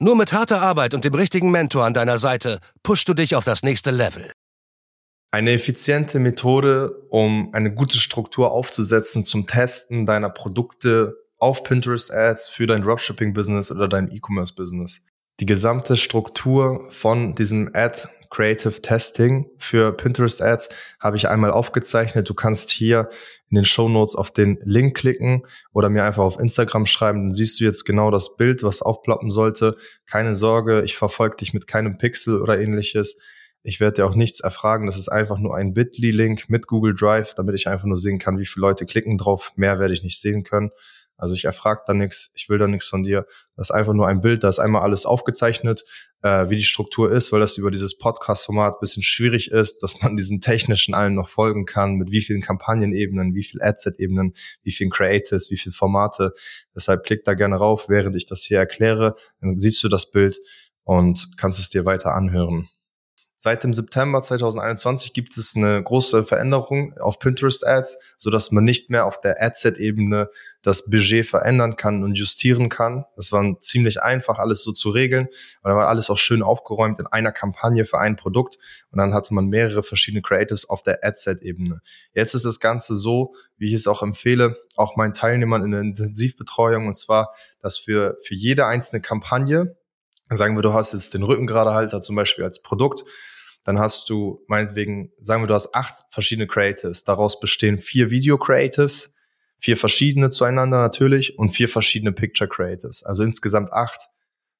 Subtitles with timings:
[0.00, 3.44] Nur mit harter Arbeit und dem richtigen Mentor an deiner Seite pushst du dich auf
[3.44, 4.32] das nächste Level.
[5.30, 12.48] Eine effiziente Methode, um eine gute Struktur aufzusetzen zum Testen deiner Produkte auf Pinterest Ads
[12.48, 15.02] für dein Dropshipping-Business oder dein E-Commerce-Business.
[15.40, 22.28] Die gesamte Struktur von diesem Ad Creative Testing für Pinterest Ads habe ich einmal aufgezeichnet.
[22.28, 23.08] Du kannst hier
[23.48, 27.28] in den Show Notes auf den Link klicken oder mir einfach auf Instagram schreiben.
[27.28, 29.76] Dann siehst du jetzt genau das Bild, was aufploppen sollte.
[30.06, 33.16] Keine Sorge, ich verfolge dich mit keinem Pixel oder ähnliches.
[33.62, 34.86] Ich werde dir auch nichts erfragen.
[34.86, 38.38] Das ist einfach nur ein Bitly-Link mit Google Drive, damit ich einfach nur sehen kann,
[38.38, 39.52] wie viele Leute klicken drauf.
[39.54, 40.70] Mehr werde ich nicht sehen können.
[41.16, 43.26] Also ich erfrage da nichts, ich will da nichts von dir.
[43.56, 45.84] Das ist einfach nur ein Bild, da ist einmal alles aufgezeichnet,
[46.22, 50.16] äh, wie die Struktur ist, weil das über dieses Podcast-Format bisschen schwierig ist, dass man
[50.16, 54.90] diesen technischen allen noch folgen kann, mit wie vielen Kampagnenebenen, wie viel Adset-Ebenen, wie vielen
[54.90, 56.32] Creatives, wie viele Formate.
[56.74, 59.16] Deshalb klick da gerne rauf, während ich das hier erkläre.
[59.40, 60.38] Dann siehst du das Bild
[60.82, 62.68] und kannst es dir weiter anhören.
[63.36, 68.64] Seit dem September 2021 gibt es eine große Veränderung auf Pinterest Ads, so dass man
[68.64, 70.30] nicht mehr auf der Adset-Ebene
[70.62, 73.04] das Budget verändern kann und justieren kann.
[73.16, 75.26] Das war ziemlich einfach, alles so zu regeln.
[75.26, 78.56] Und dann war alles auch schön aufgeräumt in einer Kampagne für ein Produkt.
[78.90, 81.82] Und dann hatte man mehrere verschiedene Creatives auf der Adset-Ebene.
[82.14, 85.80] Jetzt ist das Ganze so, wie ich es auch empfehle, auch meinen Teilnehmern in der
[85.80, 86.86] Intensivbetreuung.
[86.86, 89.76] Und zwar, dass für, für jede einzelne Kampagne,
[90.30, 93.04] sagen wir, du hast jetzt den Rückengeradehalter zum Beispiel als Produkt,
[93.64, 97.04] dann hast du meinetwegen, sagen wir, du hast acht verschiedene Creatives.
[97.04, 99.14] Daraus bestehen vier Video Creatives,
[99.58, 103.02] vier verschiedene zueinander natürlich und vier verschiedene Picture Creatives.
[103.02, 104.08] Also insgesamt acht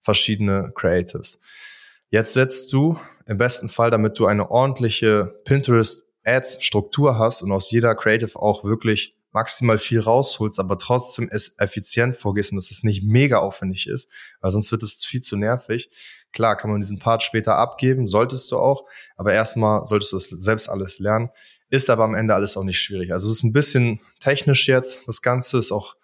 [0.00, 1.41] verschiedene Creatives.
[2.11, 7.53] Jetzt setzt du im besten Fall, damit du eine ordentliche Pinterest Ads Struktur hast und
[7.53, 12.71] aus jeder Creative auch wirklich maximal viel rausholst, aber trotzdem es effizient vorgehst und dass
[12.71, 15.91] es nicht mega aufwendig ist, weil sonst wird es viel zu nervig.
[16.33, 18.84] Klar, kann man diesen Part später abgeben, solltest du auch,
[19.17, 21.31] aber erstmal solltest du es selbst alles lernen.
[21.69, 23.12] Ist aber am Ende alles auch nicht schwierig.
[23.12, 25.09] Also es ist ein bisschen technisch jetzt.
[25.09, 25.97] Das Ganze ist auch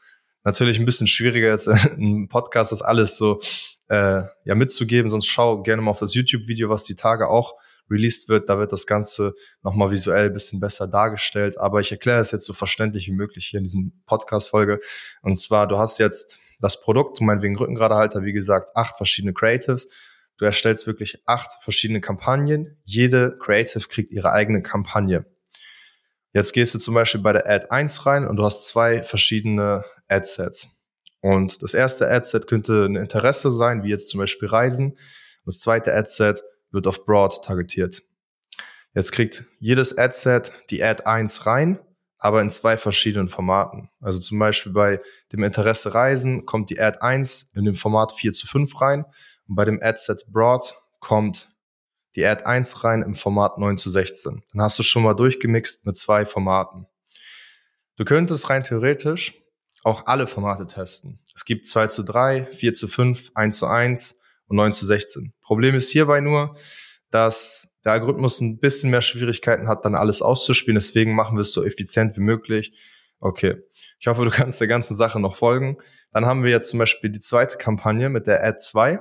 [0.42, 3.40] natürlich ein bisschen schwieriger jetzt im Podcast das alles so
[3.88, 5.08] äh, ja mitzugeben.
[5.08, 7.54] Sonst schau gerne mal auf das YouTube-Video, was die Tage auch
[7.90, 8.48] released wird.
[8.48, 11.58] Da wird das Ganze nochmal visuell ein bisschen besser dargestellt.
[11.58, 14.80] Aber ich erkläre es jetzt so verständlich wie möglich hier in diesem Podcast-Folge.
[15.22, 19.88] Und zwar, du hast jetzt das Produkt, meinetwegen Rückengradhalter, wie gesagt, acht verschiedene Creatives.
[20.36, 22.78] Du erstellst wirklich acht verschiedene Kampagnen.
[22.84, 25.26] Jede Creative kriegt ihre eigene Kampagne.
[26.32, 29.84] Jetzt gehst du zum Beispiel bei der Ad 1 rein und du hast zwei verschiedene
[30.08, 30.68] Adsets.
[31.20, 34.96] Und das erste Adset könnte ein Interesse sein, wie jetzt zum Beispiel Reisen.
[35.44, 38.02] Das zweite Adset wird auf Broad targetiert.
[38.94, 41.78] Jetzt kriegt jedes Adset die Ad 1 rein,
[42.18, 43.90] aber in zwei verschiedenen Formaten.
[44.00, 45.00] Also zum Beispiel bei
[45.32, 49.04] dem Interesse Reisen kommt die Ad 1 in dem Format 4 zu 5 rein
[49.48, 51.48] und bei dem Adset Broad kommt
[52.16, 54.42] die Ad 1 rein im Format 9 zu 16.
[54.52, 56.86] Dann hast du schon mal durchgemixt mit zwei Formaten.
[57.96, 59.34] Du könntest rein theoretisch
[59.82, 61.20] auch alle Formate testen.
[61.34, 64.19] Es gibt 2 zu 3, 4 zu 5, 1 zu 1
[64.50, 65.32] und 9 zu 16.
[65.40, 66.56] Problem ist hierbei nur,
[67.10, 70.74] dass der Algorithmus ein bisschen mehr Schwierigkeiten hat, dann alles auszuspielen.
[70.74, 72.72] Deswegen machen wir es so effizient wie möglich.
[73.20, 73.62] Okay.
[74.00, 75.78] Ich hoffe, du kannst der ganzen Sache noch folgen.
[76.12, 78.98] Dann haben wir jetzt zum Beispiel die zweite Kampagne mit der Ad 2,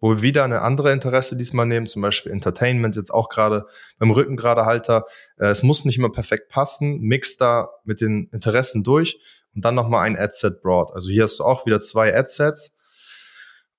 [0.00, 3.66] wo wir wieder eine andere Interesse diesmal nehmen, zum Beispiel Entertainment, jetzt auch gerade
[3.98, 5.04] beim Rückengeradehalter.
[5.38, 7.00] Äh, es muss nicht immer perfekt passen.
[7.00, 9.20] Mix da mit den Interessen durch
[9.54, 10.90] und dann nochmal ein Adset Broad.
[10.94, 12.76] Also hier hast du auch wieder zwei Adsets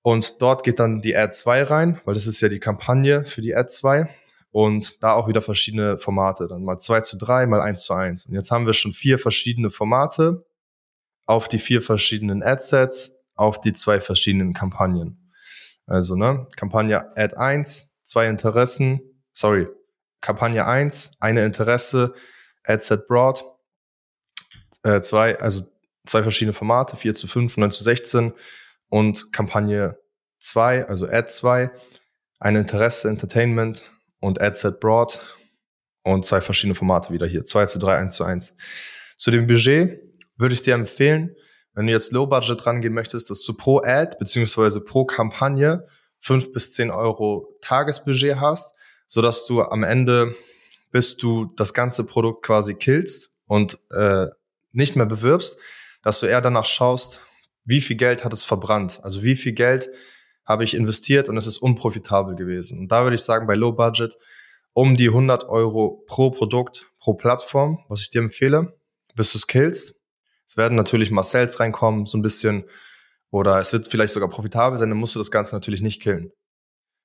[0.05, 3.41] und dort geht dann die Ad 2 rein, weil das ist ja die Kampagne für
[3.41, 4.07] die Ad 2.
[4.51, 6.45] Und da auch wieder verschiedene Formate.
[6.47, 8.27] Dann mal 2 zu 3, mal 1 zu 1.
[8.27, 10.45] Und jetzt haben wir schon vier verschiedene Formate
[11.25, 15.31] auf die vier verschiedenen Adsets, auf die zwei verschiedenen Kampagnen.
[15.87, 19.01] Also, ne, Kampagne Ad 1, zwei Interessen,
[19.33, 19.67] sorry,
[20.21, 22.13] Kampagne 1, eine Interesse,
[22.63, 23.43] Adset Broad,
[24.83, 25.63] äh, zwei, also
[26.05, 28.35] zwei verschiedene Formate, 4 zu 5, 9 zu 16
[28.89, 29.97] und Kampagne
[30.39, 31.71] 2, also Ad 2,
[32.39, 35.19] ein Interesse Entertainment und Adset Broad
[36.03, 38.57] und zwei verschiedene Formate wieder hier, 2 zu 3, 1 zu 1.
[39.17, 39.99] Zu dem Budget
[40.37, 41.35] würde ich dir empfehlen,
[41.73, 45.87] wenn du jetzt Low Budget rangehen möchtest, dass du pro Ad beziehungsweise pro Kampagne
[46.19, 48.73] fünf bis zehn Euro Tagesbudget hast,
[49.07, 50.35] so dass du am Ende,
[50.91, 54.27] bis du das ganze Produkt quasi killst und äh,
[54.71, 55.59] nicht mehr bewirbst,
[56.01, 57.21] dass du eher danach schaust,
[57.65, 58.99] wie viel Geld hat es verbrannt?
[59.03, 59.89] Also wie viel Geld
[60.45, 62.79] habe ich investiert und es ist unprofitabel gewesen.
[62.79, 64.15] Und da würde ich sagen, bei Low Budget
[64.73, 68.77] um die 100 Euro pro Produkt, pro Plattform, was ich dir empfehle,
[69.15, 69.95] bis du es killst.
[70.45, 72.65] Es werden natürlich mal Sales reinkommen, so ein bisschen,
[73.31, 76.31] oder es wird vielleicht sogar profitabel sein, dann musst du das Ganze natürlich nicht killen.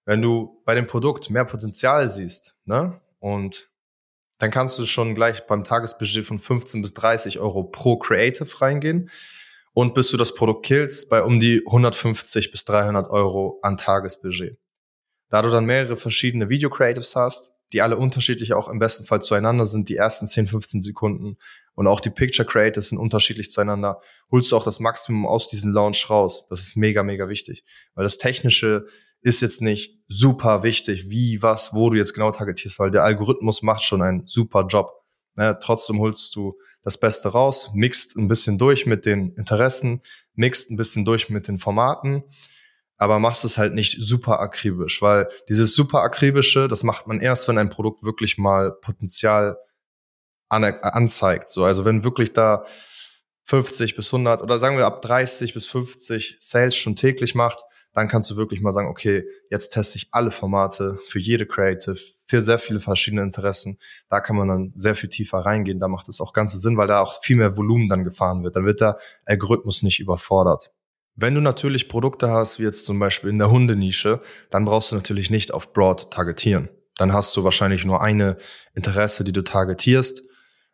[0.05, 3.71] Wenn du bei dem Produkt mehr Potenzial siehst, ne, und
[4.39, 9.11] dann kannst du schon gleich beim Tagesbudget von 15 bis 30 Euro pro Creative reingehen
[9.73, 14.59] und bis du das Produkt killst bei um die 150 bis 300 Euro an Tagesbudget.
[15.29, 19.65] Da du dann mehrere verschiedene Video-Creatives hast, die alle unterschiedlich auch im besten Fall zueinander
[19.65, 21.37] sind, die ersten 10, 15 Sekunden
[21.75, 24.01] und auch die Picture Creatives sind unterschiedlich zueinander,
[24.31, 26.47] holst du auch das Maximum aus diesem Launch raus.
[26.49, 27.65] Das ist mega, mega wichtig,
[27.95, 28.87] weil das Technische
[29.23, 33.63] ist jetzt nicht super wichtig, wie, was, wo du jetzt genau targetierst, weil der Algorithmus
[33.63, 34.93] macht schon einen super Job.
[35.37, 35.59] Ne?
[35.63, 40.03] Trotzdem holst du das Beste raus, mixt ein bisschen durch mit den Interessen,
[40.35, 42.25] mixt ein bisschen durch mit den Formaten,
[42.97, 47.49] aber machst es halt nicht super akribisch, weil dieses super akribische, das macht man erst,
[47.49, 49.59] wenn ein Produkt wirklich mal Potenzial
[50.49, 51.49] anzeigt.
[51.49, 52.65] So, also wenn wirklich da
[53.45, 58.09] 50 bis 100 oder sagen wir ab 30 bis 50 Sales schon täglich macht, dann
[58.09, 62.43] kannst du wirklich mal sagen, okay, jetzt teste ich alle Formate für jede Creative, für
[62.43, 63.79] sehr viele verschiedene Interessen.
[64.09, 65.81] Da kann man dann sehr viel tiefer reingehen.
[65.81, 68.55] Da macht es auch ganze Sinn, weil da auch viel mehr Volumen dann gefahren wird.
[68.55, 70.73] Dann wird der Algorithmus nicht überfordert.
[71.17, 74.21] Wenn du natürlich Produkte hast, wie jetzt zum Beispiel in der Hundenische,
[74.51, 76.69] dann brauchst du natürlich nicht auf Broad targetieren.
[76.97, 78.37] Dann hast du wahrscheinlich nur eine
[78.75, 80.23] Interesse, die du targetierst.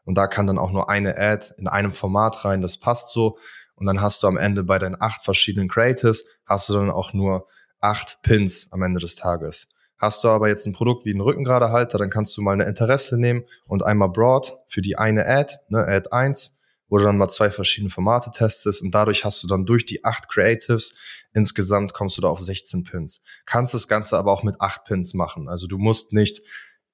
[0.04, 2.60] Und da kann dann auch nur eine Ad in einem Format rein.
[2.60, 3.38] Das passt so.
[3.76, 7.12] Und dann hast du am Ende bei deinen acht verschiedenen Creatives, hast du dann auch
[7.12, 7.46] nur
[7.80, 9.68] acht Pins am Ende des Tages.
[9.98, 13.18] Hast du aber jetzt ein Produkt wie einen Rückengradehalter, dann kannst du mal eine Interesse
[13.18, 16.58] nehmen und einmal Broad für die eine Ad, ne, Ad 1,
[16.88, 20.04] wo du dann mal zwei verschiedene Formate testest und dadurch hast du dann durch die
[20.04, 20.96] acht Creatives
[21.32, 23.22] insgesamt kommst du da auf 16 Pins.
[23.44, 25.48] Kannst das Ganze aber auch mit acht Pins machen.
[25.48, 26.42] Also du musst nicht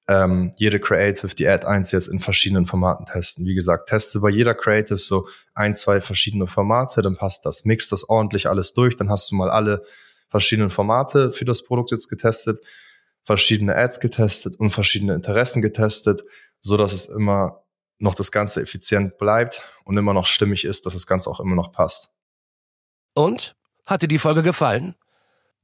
[0.07, 3.45] ähm, jede Creative, die Ad 1 jetzt in verschiedenen Formaten testen.
[3.45, 7.63] Wie gesagt, teste bei jeder Creative so ein, zwei verschiedene Formate, dann passt das.
[7.63, 9.83] Mix das ordentlich alles durch, dann hast du mal alle
[10.29, 12.59] verschiedenen Formate für das Produkt jetzt getestet,
[13.23, 16.23] verschiedene Ads getestet und verschiedene Interessen getestet,
[16.59, 17.63] so dass es immer
[17.99, 21.55] noch das Ganze effizient bleibt und immer noch stimmig ist, dass das Ganze auch immer
[21.55, 22.11] noch passt.
[23.13, 23.55] Und?
[23.85, 24.95] Hat dir die Folge gefallen?